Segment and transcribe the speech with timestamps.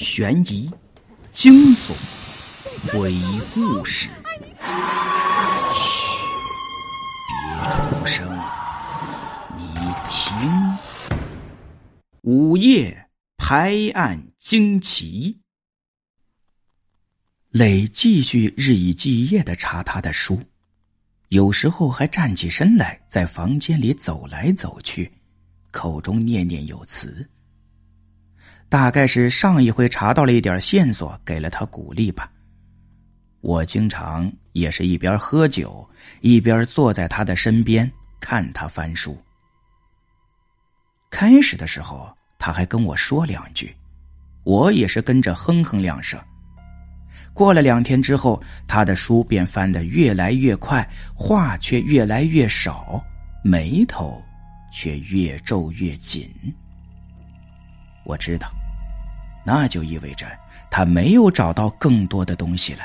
[0.00, 0.68] 悬疑、
[1.30, 1.92] 惊悚、
[2.90, 3.14] 鬼
[3.52, 4.08] 故事。
[5.74, 6.24] 嘘，
[7.28, 8.26] 别出声，
[9.58, 9.62] 你
[10.08, 10.78] 听。
[12.22, 15.38] 午夜拍案惊奇。
[17.50, 20.42] 磊继续日以继夜的查他的书，
[21.28, 25.12] 有时候还站起身来，在房间里走来走去，
[25.70, 27.28] 口中念念有词。
[28.68, 32.30] 大概是上一回查到了一点线索，给了他鼓励吧。
[33.40, 35.88] 我经常也是一边喝酒，
[36.20, 37.90] 一边坐在他的身边
[38.20, 39.16] 看他翻书。
[41.10, 43.74] 开始的时候，他还跟我说两句，
[44.44, 46.20] 我也是跟着哼哼两声。
[47.32, 53.02] 过了两天之后，他的书便翻得越来越快，话却越来越少，
[53.42, 54.22] 眉头
[54.72, 56.30] 却越皱越紧。
[58.10, 58.50] 我知道。
[59.46, 60.26] 那就意味着
[60.70, 62.82] 他没有找到更多的东西了。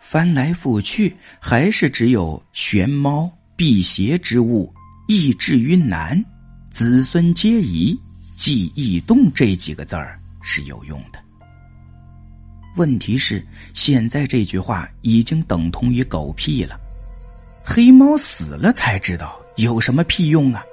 [0.00, 4.72] 翻来覆去，还是只有“玄猫辟邪之物，
[5.06, 6.24] 易至于难，
[6.70, 7.94] 子孙皆宜，
[8.34, 11.22] 忌易动”这几个字儿是有用的。
[12.76, 13.44] 问题是，
[13.74, 16.78] 现在这句话已经等同于狗屁了。
[17.64, 20.64] 黑猫死了才知道有什么屁用啊！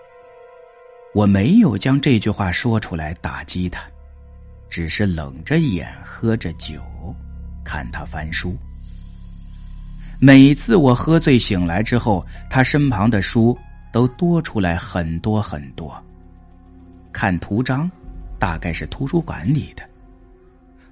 [1.15, 3.81] 我没有将这句话说出来打击他。
[4.69, 6.81] 只是冷着眼喝着酒，
[7.63, 8.53] 看他翻书。
[10.19, 13.57] 每次我喝醉醒来之后，他身旁的书
[13.93, 16.03] 都多出来很多很多。
[17.13, 17.89] 看图章，
[18.37, 19.83] 大概是图书馆里的。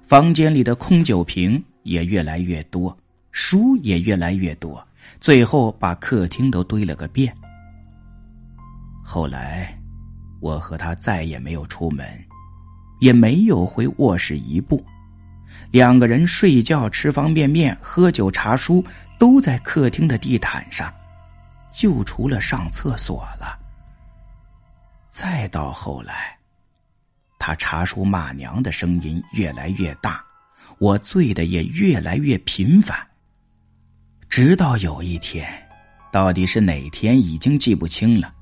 [0.02, 2.96] 房间里的空酒瓶也越来越多，
[3.30, 4.82] 书也越来越多，
[5.20, 7.34] 最后把客厅都堆了个遍。
[9.02, 9.78] 后来，
[10.44, 12.06] 我和他再也没有出门。
[13.00, 14.84] 也没有回卧室一步，
[15.70, 18.84] 两个人睡觉、吃方便面、喝酒、查书，
[19.18, 20.92] 都在客厅的地毯上，
[21.72, 23.58] 就除了上厕所了。
[25.10, 26.36] 再到后来，
[27.38, 30.24] 他查书骂娘的声音越来越大，
[30.78, 32.96] 我醉的也越来越频繁。
[34.28, 35.46] 直到有一天，
[36.12, 38.33] 到底是哪天已经记不清了，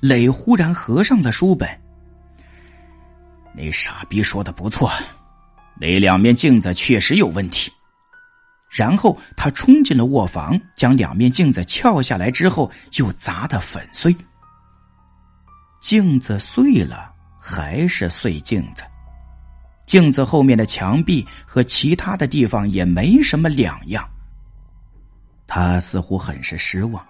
[0.00, 1.68] 磊忽然合上了书本。
[3.54, 4.92] 那傻逼说的不错，
[5.80, 7.72] 那两面镜子确实有问题。
[8.68, 14.14] 然后他冲进了卧房，将两面镜子撬下来之后，又砸得粉碎。
[15.80, 18.82] 镜子碎了，还是碎镜子。
[19.86, 24.06] 镜子后面的墙壁和其他的地方也没什么两样。
[25.46, 27.02] 他似乎很是失望。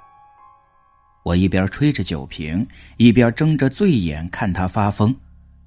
[1.27, 2.65] 我一边吹着酒瓶，
[2.99, 5.13] 一边睁着醉眼看他发疯。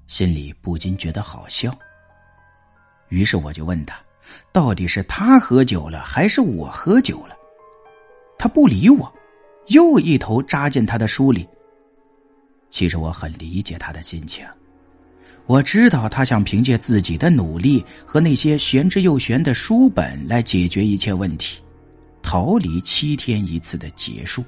[0.06, 1.78] 心里不禁觉得好笑。
[3.10, 3.94] 于是我就问他
[4.52, 7.36] ：“到底是他喝酒了，还是我喝酒了？”
[8.40, 9.14] 他不理我，
[9.66, 11.46] 又一头扎进他的书里。
[12.70, 14.42] 其实我很理解他的心情，
[15.44, 21.60] 我知道他想凭借自己的努力和那些玄之又玄的书本来解决一切问题，
[22.22, 24.42] 逃离七天一次的结束。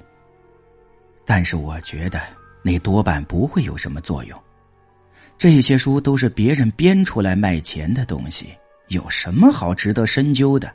[1.25, 2.21] 但是我觉得
[2.63, 4.39] 那多半不会有什么作用。
[5.39, 8.55] 这些书都是别人编出来卖钱的东西，
[8.89, 10.73] 有什么好值得深究的？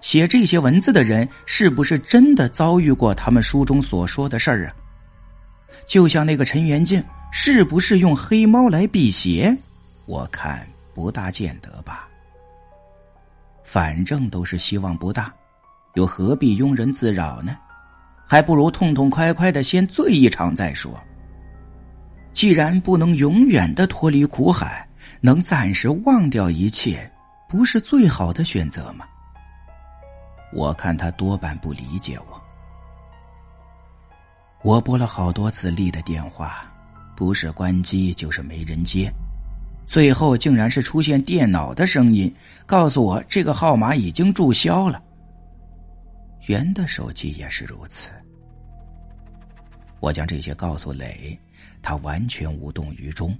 [0.00, 4.76] 写这些文字的人是不是真的遭遇过他们书中所说的事儿啊？
[5.86, 9.56] 就像那个陈元敬，是不是用黑猫来辟邪？
[10.04, 12.06] 我看不大见得吧。
[13.64, 15.32] 反正都是希望不大，
[15.94, 17.56] 又何必庸人自扰呢？
[18.26, 20.98] 还不如痛痛快快的先醉一场再说。
[22.32, 24.86] 既然不能永远的脱离苦海，
[25.20, 27.10] 能暂时忘掉一切，
[27.48, 29.04] 不是最好的选择吗？
[30.52, 32.40] 我看他多半不理解我。
[34.62, 36.64] 我拨了好多次丽的电话，
[37.14, 39.12] 不是关机就是没人接，
[39.86, 42.34] 最后竟然是出现电脑的声音，
[42.66, 45.00] 告诉我这个号码已经注销了。
[46.46, 48.10] 袁的手机也是如此。
[50.00, 51.38] 我将这些告诉磊。
[51.80, 53.36] 他完全无动于衷。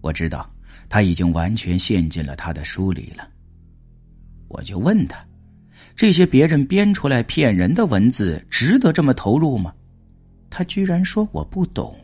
[0.00, 0.50] 我知道
[0.88, 3.28] 他已经完全陷进了他的书里了。
[4.48, 5.24] 我就问他：
[5.94, 9.72] 这些别人编出来骗人的文字，值得这么投入吗？
[10.50, 11.96] 他居然说我不懂。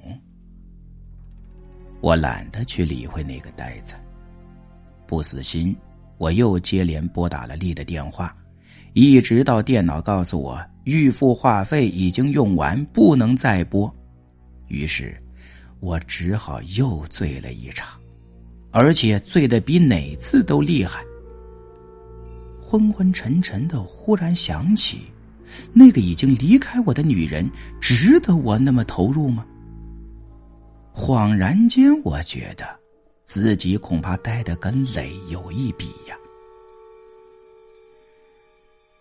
[2.01, 3.95] 我懒得去理会那个呆子。
[5.09, 5.77] 不死心，
[6.19, 8.33] 我又接连拨打了丽的电话，
[8.93, 13.93] 一直到电脑告诉我预付话费已经用完，不能再拨。
[14.69, 15.15] 于是，
[15.81, 17.89] 我只好又醉了一场。
[18.73, 21.03] 而且醉得比哪次都厉害。
[22.61, 25.01] 昏昏沉沉的，忽然想起，
[25.73, 27.51] 那个已经离开我的女人，
[27.81, 29.45] 值得我那么投入吗？
[30.95, 32.65] 恍然间，我觉得
[33.25, 36.17] 自己恐怕呆得跟磊有一比呀。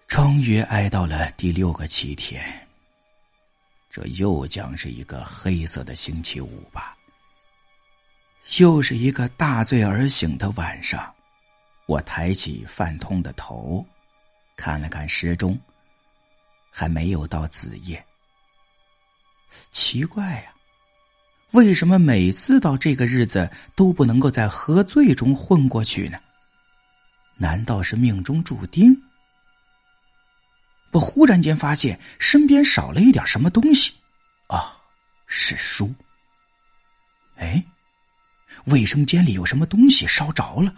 [0.09, 2.43] 终于挨到了第六个七天，
[3.91, 6.97] 这又将是一个黑色的星期五吧。
[8.57, 11.13] 又是一个大醉而醒的晚上，
[11.85, 13.85] 我抬起泛通的头，
[14.55, 15.55] 看了看时钟，
[16.71, 18.03] 还没有到子夜。
[19.71, 20.51] 奇怪呀，
[21.51, 26.19] 为什么每次到这个日子都不能够在喝醉中混过去呢？
[27.37, 28.99] 难道是命中注定？
[30.91, 33.91] 我忽然间发现身边少了一点什么东西，
[34.47, 34.75] 啊，
[35.27, 35.93] 是书。
[37.37, 37.63] 哎，
[38.65, 40.73] 卫生间里有什么东西烧着了？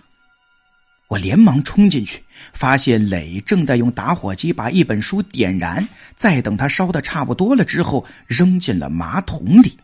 [1.08, 2.24] 我连忙冲进去，
[2.54, 5.86] 发现磊正在用打火机把一本书点燃，
[6.16, 9.78] 再等他烧的差不多了之后，扔进了马桶里。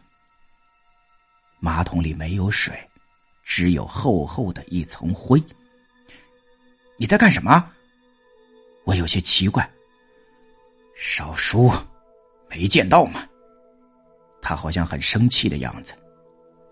[1.60, 2.74] 马桶里没有水，
[3.44, 5.42] 只有厚厚的一层灰。
[6.98, 7.72] 你在干什么？
[8.86, 9.70] 我有些奇怪。
[11.00, 11.72] 烧书，
[12.50, 13.24] 没见到吗？
[14.42, 15.94] 他好像很生气的样子。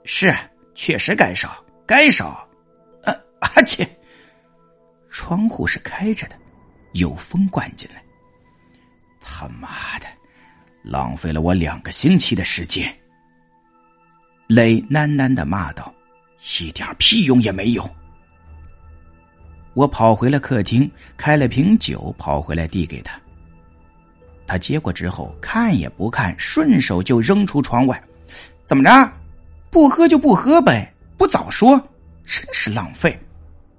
[0.03, 0.33] 是，
[0.73, 2.29] 确实该烧，该烧。
[3.03, 3.87] 啊，阿切！
[5.11, 6.35] 窗户是开着的，
[6.93, 8.03] 有风灌进来。
[9.21, 10.07] 他妈的，
[10.83, 12.91] 浪费了我两个星期的时间。
[14.47, 15.93] 磊喃喃的骂道
[16.59, 17.87] ：“一点屁用也没有。”
[19.75, 23.19] 我跑回了客厅，开了瓶酒，跑回来递给他。
[24.47, 28.01] 他接过之后，看也不看，顺手就扔出窗外。
[28.65, 29.11] 怎么着？
[29.69, 31.77] 不喝就不喝呗，不早说，
[32.23, 33.19] 真是浪费。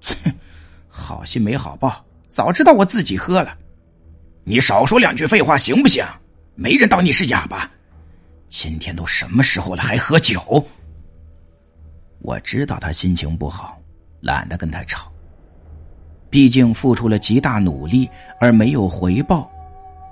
[0.03, 0.31] 哼，
[0.87, 3.57] 好心没好报，早知道我自己喝了。
[4.43, 6.05] 你少说两句废话行不行？
[6.55, 7.69] 没人当你是哑巴。
[8.49, 10.65] 今天都什么时候了，还喝酒？
[12.19, 13.77] 我知道他心情不好，
[14.21, 15.11] 懒得跟他吵。
[16.29, 18.09] 毕竟付出了极大努力
[18.39, 19.51] 而没有回报。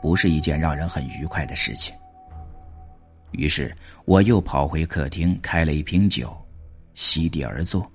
[0.05, 1.91] 不是一件让人很愉快的事情。
[3.31, 3.75] 于是
[4.05, 6.31] 我又跑回客厅，开了一瓶酒，
[6.93, 7.91] 席地而坐。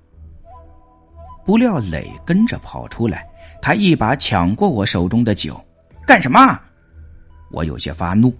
[1.44, 3.24] 不料磊跟着跑出来，
[3.62, 5.64] 他一把抢过我手中的酒，
[6.04, 6.60] 干什么？
[7.52, 8.36] 我有些发怒。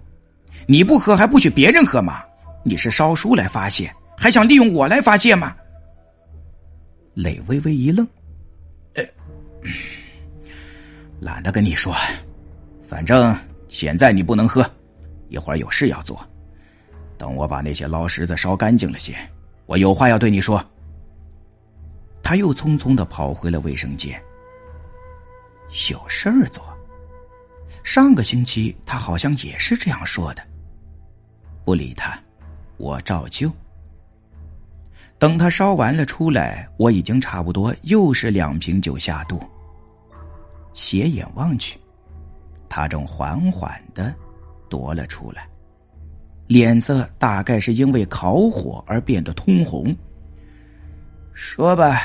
[0.67, 2.25] 你不喝还不许别人喝吗？
[2.63, 5.55] 你是烧书来发泄，还想利用我来发泄吗？
[7.13, 8.05] 磊微微一愣，
[8.95, 9.03] 呃，
[11.21, 11.95] 懒得跟你说，
[12.85, 13.33] 反正。
[13.71, 14.69] 现在你不能喝，
[15.29, 16.19] 一会儿有事要做。
[17.17, 19.15] 等我把那些捞石子烧干净了些，
[19.65, 20.63] 我有话要对你说。
[22.21, 24.21] 他又匆匆的跑回了卫生间。
[25.89, 26.61] 有事儿做。
[27.81, 30.43] 上个星期他好像也是这样说的。
[31.63, 32.19] 不理他，
[32.75, 33.49] 我照旧。
[35.17, 39.41] 等他烧完了出来，我已经差不多又是两瓶酒下肚。
[40.73, 41.79] 斜眼望去。
[42.73, 44.15] 他正缓缓的
[44.69, 45.45] 夺了出来，
[46.47, 49.93] 脸色大概是因为烤火而变得通红。
[51.33, 52.01] 说吧，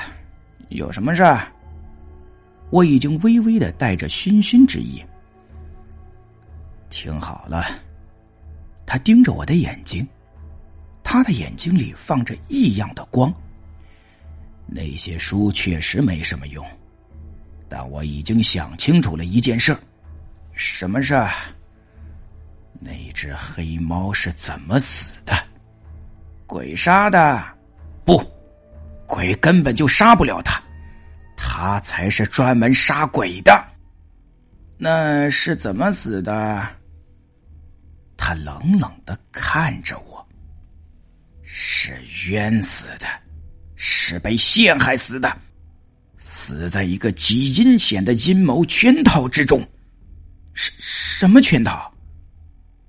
[0.71, 1.47] 有什么事儿？
[2.71, 5.01] 我已经微微的带着醺醺之意。
[6.91, 7.67] 听好了，
[8.85, 10.05] 他盯着我的眼睛，
[11.05, 13.33] 他的眼睛里放着异样的光。
[14.67, 16.67] 那些书确实没什么用，
[17.69, 19.79] 但我已经想清楚了一件事儿。
[20.57, 21.15] 什么事？
[22.81, 25.35] 那只黑猫是怎么死的？
[26.47, 27.45] 鬼杀的？
[28.07, 28.19] 不，
[29.07, 30.63] 鬼根本就杀不了他，
[31.37, 33.63] 他才是专门杀鬼的。
[34.79, 36.67] 那是怎么死的？
[38.17, 40.27] 他冷冷的看着我。
[41.43, 41.95] 是
[42.29, 43.07] 冤死的，
[43.75, 45.37] 是被陷害死的，
[46.19, 49.61] 死在一个极阴险的阴谋圈套之中。
[50.57, 51.93] 什什么圈套？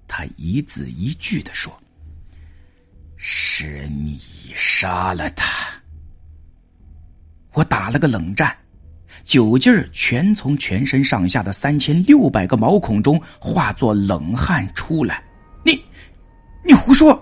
[0.07, 1.77] 他一字一句的说
[3.17, 4.17] ：“是你
[4.55, 5.67] 杀了他。”
[7.51, 8.55] 我打了个冷战，
[9.25, 15.21] 酒劲儿全从全身上下的三千六百个毛孔中化作冷汗出来。
[15.65, 15.83] 你，
[16.63, 17.21] 你胡说！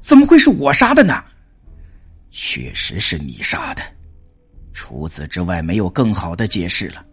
[0.00, 1.24] 怎么会是我杀的呢？
[2.32, 3.82] 确实是你杀的，
[4.72, 7.06] 除此之外没有更好的解释了。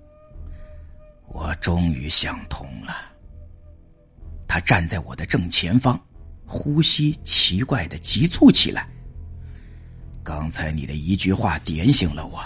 [1.33, 2.93] 我终于想通了。
[4.47, 5.99] 他站在我的正前方，
[6.45, 8.87] 呼吸奇怪的急促起来。
[10.23, 12.39] 刚才你的一句话点醒了我，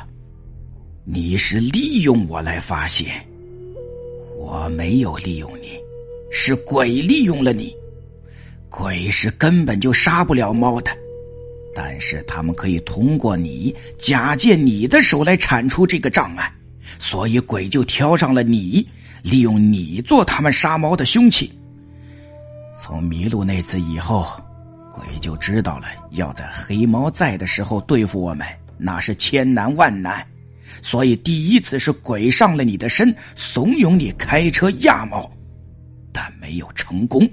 [1.04, 3.25] 你是利用我来发现，
[4.38, 5.80] 我没有利用你，
[6.32, 7.75] 是鬼利用了你。
[8.70, 10.92] 鬼是根本就杀不了猫的，
[11.74, 16.54] 但是他们可以通过你，假借你的手来铲除这个障碍，
[17.00, 18.88] 所以鬼就挑上了你，
[19.24, 21.51] 利用你做他们杀猫的凶器。
[22.77, 24.27] 从迷路那次以后，
[24.94, 28.46] 鬼就知道了，要在黑猫在的时候对付我们，
[28.77, 30.25] 那是千难万难，
[30.82, 35.32] 所以第一次是鬼上了你的身，怂恿你开车压猫，
[36.12, 37.27] 但没有成功。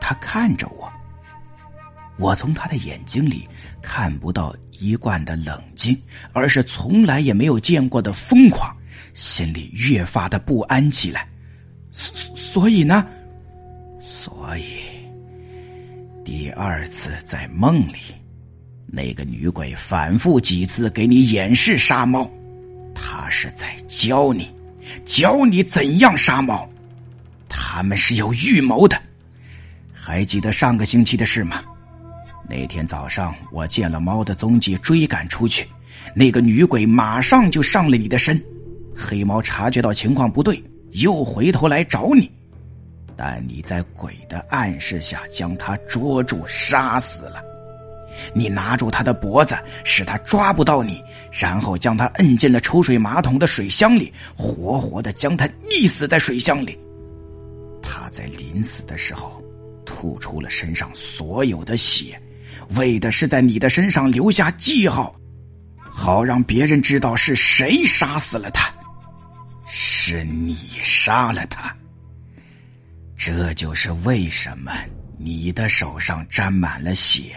[0.00, 0.92] 他看着我，
[2.16, 3.48] 我从他的眼睛里
[3.82, 6.00] 看不到一贯的冷静，
[6.32, 8.74] 而是从来也没有见过的疯狂，
[9.14, 11.28] 心里越发的不安起来。
[11.90, 13.06] 所以呢，
[14.00, 14.64] 所以
[16.24, 17.98] 第二次在梦里，
[18.86, 22.30] 那个女鬼反复几次给你演示杀猫，
[22.94, 24.52] 她是在教你，
[25.04, 26.68] 教你怎样杀猫，
[27.48, 29.00] 他们是有预谋的。
[29.92, 31.62] 还记得上个星期的事吗？
[32.48, 35.66] 那天早上我见了猫的踪迹，追赶出去，
[36.14, 38.40] 那个女鬼马上就上了你的身。
[38.94, 42.30] 黑猫察觉到情况不对，又回头来找你，
[43.16, 47.42] 但你在鬼的暗示下将他捉住，杀死了。
[48.34, 56.78] 你拿住他的脖子，使他抓不到你，然后将他摁进了抽水马桶的水箱里，活活的将他溺死在水箱里。
[57.82, 59.42] 他在临死的时候。
[59.86, 62.18] 吐出了身上所有的血，
[62.76, 65.14] 为的是在你的身上留下记号，
[65.78, 68.72] 好让别人知道是谁杀死了他，
[69.66, 71.74] 是你杀了他。
[73.16, 74.72] 这就是为什么
[75.18, 77.34] 你的手上沾满了血，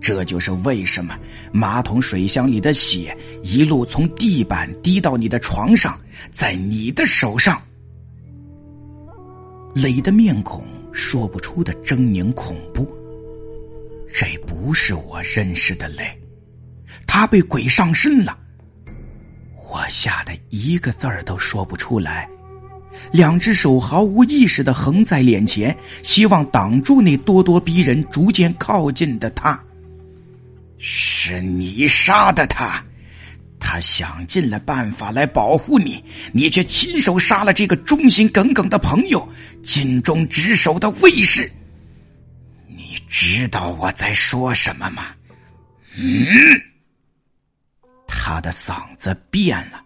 [0.00, 1.18] 这就是为什么
[1.52, 5.98] 马桶水箱里的血一路从地板滴到你的床上，
[6.32, 7.60] 在你的手上，
[9.74, 10.64] 磊的面孔。
[10.96, 12.88] 说不出的狰狞恐怖，
[14.12, 16.04] 这不是我认识的雷，
[17.06, 18.38] 他被鬼上身了。
[19.68, 22.28] 我吓得一个字儿都说不出来，
[23.10, 29.60] 两只手毫无意识的横在脸前，希望挡住那咄咄逼人、逐渐靠近的他。
[30.78, 32.82] 是你杀的他。
[33.58, 39.26] 他想尽了办法来保护你，你却亲手杀了这个忠心耿耿的朋友，
[39.62, 41.50] 尽忠职守的卫士。
[43.16, 45.14] 知道我在说什么吗？
[45.96, 46.26] 嗯。
[48.08, 49.80] 他的嗓子变了，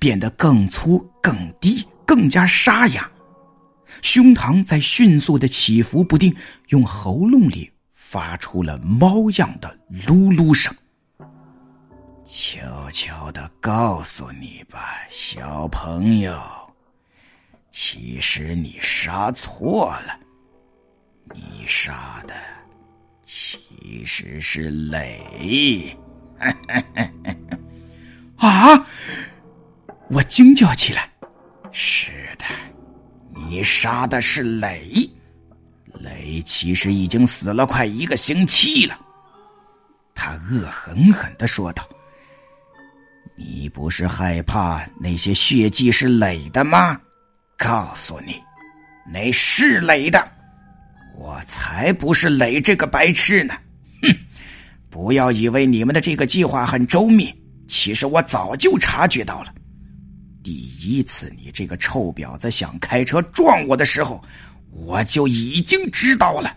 [0.00, 3.08] 变得更粗、更低、更加沙哑，
[4.02, 6.34] 胸膛在迅速的起伏不定，
[6.70, 10.74] 用喉咙里发出了猫样的噜噜声。
[12.24, 16.36] 悄悄的告诉你吧，小朋友，
[17.70, 20.18] 其实你杀错了，
[21.32, 22.34] 你杀的
[23.26, 25.94] 其实是雷。
[28.38, 28.86] 啊！
[30.08, 31.10] 我惊叫起来。
[31.72, 32.44] 是的，
[33.34, 35.10] 你杀的是雷。
[35.94, 38.96] 雷其实已经死了快一个星期了。
[40.14, 41.84] 他恶狠狠的说道。
[43.36, 47.00] 你不是害怕那些血迹是磊的吗？
[47.58, 48.40] 告诉你，
[49.12, 50.30] 那是磊的，
[51.76, 53.52] 还不是磊这个白痴呢！
[54.00, 54.08] 哼，
[54.88, 57.30] 不要以为你们的这个计划很周密，
[57.68, 59.54] 其实我早就察觉到了。
[60.42, 64.24] 第一次你这个臭婊子想开车撞我的时候，
[64.70, 66.56] 我就已经知道了。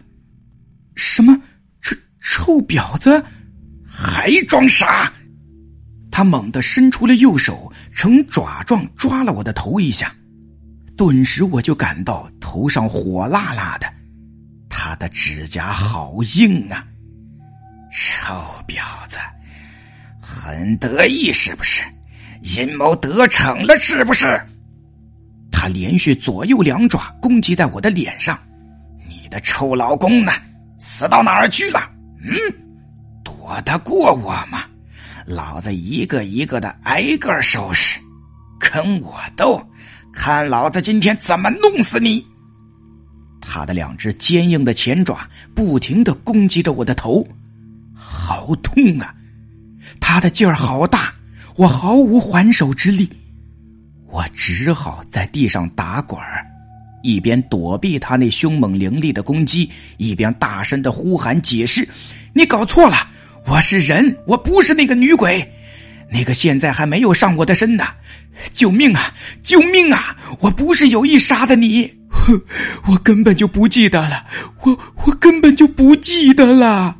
[0.95, 1.37] 什么？
[1.81, 3.21] 臭臭婊子？
[3.85, 5.11] 还装傻？
[6.09, 10.15] 他猛地伸出了右手，呈爪状抓了我的头一下，
[10.95, 13.88] 顿时我就感到头上火辣辣的。
[14.89, 16.83] 他的指甲好硬啊！
[17.91, 18.33] 臭
[18.67, 19.19] 婊子，
[20.19, 21.83] 很得意是不是？
[22.41, 24.25] 阴谋得逞了是不是？
[25.51, 28.35] 他连续左右两爪攻击在我的脸上。
[29.07, 30.31] 你的臭老公呢？
[30.79, 31.79] 死到哪儿去了？
[32.23, 32.33] 嗯，
[33.23, 34.63] 躲得过我吗？
[35.27, 37.99] 老子一个一个的挨个收拾，
[38.59, 39.63] 跟我斗，
[40.11, 42.25] 看老子今天怎么弄死你！
[43.41, 47.27] 他的两只坚硬的前爪不停的攻击着我的头，
[47.93, 49.13] 好痛啊！
[49.99, 51.13] 他的劲儿好大，
[51.55, 53.09] 我毫无还手之力，
[54.07, 56.45] 我只好在地上打滚儿，
[57.01, 61.87] 一边躲避他那凶猛凌厉的攻击，一边大声的呼喊解释
[62.33, 62.95] ：“你搞错了，
[63.45, 65.49] 我是人，我不是那个女鬼，
[66.11, 67.85] 那个现在还没有上我的身呢！
[68.53, 69.13] 救命啊！
[69.41, 70.15] 救命啊！
[70.39, 71.91] 我不是有意杀的你，
[72.87, 74.25] 我根本就不记得了，
[74.61, 76.97] 我我根本就不记得了。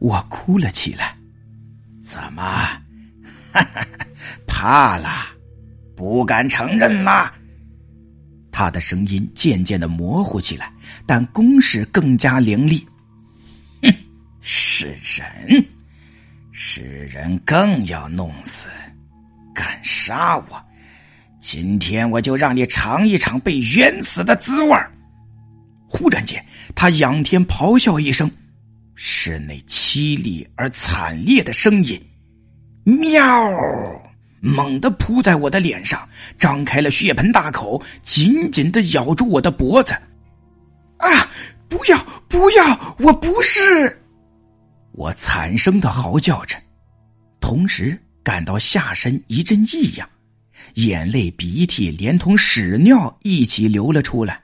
[0.00, 1.16] 我哭了起来。
[2.00, 2.42] 怎么？
[4.46, 5.08] 怕了？
[5.96, 7.32] 不敢承认啦？
[8.50, 10.72] 他的声音渐渐的模糊起来，
[11.06, 12.86] 但攻势更加凌厉。
[13.82, 13.94] 哼，
[14.40, 15.64] 是人，
[16.50, 18.68] 是人更要弄死。
[19.54, 20.64] 敢杀我，
[21.42, 24.78] 今天我就让你尝一尝被冤死的滋味
[25.88, 28.30] 忽然间，他仰天咆哮一声，
[28.94, 32.00] 是那凄厉而惨烈的声音，
[32.84, 33.20] 喵！
[34.40, 36.08] 猛地扑在我的脸上，
[36.38, 39.92] 张开了血盆大口，紧紧的咬住我的脖子。
[40.98, 41.28] 啊！
[41.68, 42.96] 不要，不要！
[43.00, 44.00] 我不是！
[44.92, 46.56] 我惨声的嚎叫着，
[47.40, 50.08] 同时感到下身一阵异样，
[50.74, 54.42] 眼泪、鼻涕连同屎尿一起流了出来。